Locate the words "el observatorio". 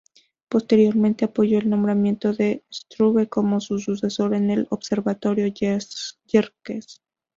4.49-5.45